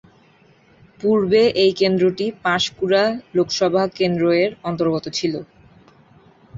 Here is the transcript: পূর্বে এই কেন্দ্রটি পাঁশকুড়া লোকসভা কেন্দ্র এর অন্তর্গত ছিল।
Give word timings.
পূর্বে 0.99 1.41
এই 1.63 1.71
কেন্দ্রটি 1.79 2.25
পাঁশকুড়া 2.43 3.03
লোকসভা 3.35 3.83
কেন্দ্র 3.97 4.23
এর 4.41 4.51
অন্তর্গত 4.63 5.05
ছিল। 5.17 5.33